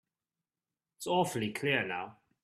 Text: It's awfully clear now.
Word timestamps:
It's 0.97 1.05
awfully 1.05 1.53
clear 1.53 1.85
now. 1.85 2.17